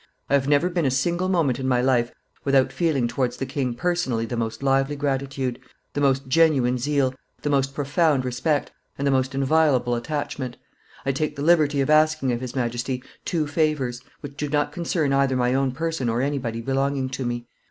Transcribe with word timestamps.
I 0.31 0.33
have 0.33 0.47
never 0.47 0.67
been 0.67 0.87
a 0.87 0.89
single 0.89 1.29
moment 1.29 1.59
in 1.59 1.67
my 1.67 1.79
life 1.79 2.11
without 2.43 2.71
feeling 2.73 3.07
towards 3.07 3.37
the 3.37 3.45
king 3.45 3.75
personally 3.75 4.25
the 4.25 4.35
most 4.35 4.63
lively 4.63 4.95
gratitude, 4.95 5.59
the 5.93 6.01
most 6.01 6.27
genuine 6.27 6.79
zeal, 6.79 7.13
the 7.43 7.51
most 7.51 7.75
profound 7.75 8.25
respect, 8.25 8.71
and 8.97 9.05
the 9.05 9.11
most 9.11 9.35
inviolable 9.35 9.93
attachment. 9.93 10.57
I 11.05 11.11
take 11.11 11.35
the 11.35 11.43
liberty 11.43 11.81
of 11.81 11.91
asking 11.91 12.31
of 12.31 12.41
his 12.41 12.55
Majesty 12.55 13.03
two 13.25 13.45
favors, 13.45 14.01
which 14.21 14.35
do 14.37 14.49
not 14.49 14.71
concern 14.71 15.13
either 15.13 15.35
my 15.35 15.53
own 15.53 15.71
person 15.71 16.09
or 16.09 16.23
anybody 16.23 16.61
belonging 16.61 17.07
to 17.09 17.23
me. 17.23 17.45